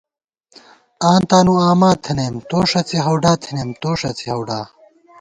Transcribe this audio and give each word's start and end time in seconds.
آں 1.09 1.19
تانُو 1.29 1.55
اما 1.69 1.91
تھنَئیم، 2.03 2.35
تو 2.49 2.59
ݭَی 2.69 2.99
ہَوڈا 3.05 3.33
تھنَئیم، 3.43 3.69
تو 3.81 3.89
ݭَڅی 3.99 4.27
ہَوڈا 4.33 4.59